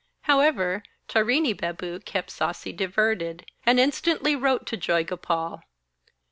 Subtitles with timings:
[0.21, 5.61] However, Tarini Babu kept Sasi diverted, and instantly wrote to Joygopal.